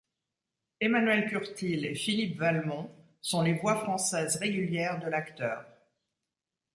[0.79, 2.89] Emmanuel Curtil et Philippe Valmont
[3.21, 5.63] sont les voix françaises régulières de l'acteur.